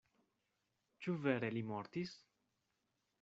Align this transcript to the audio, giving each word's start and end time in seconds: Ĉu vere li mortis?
Ĉu 1.05 1.15
vere 1.27 1.51
li 1.57 1.63
mortis? 1.73 2.15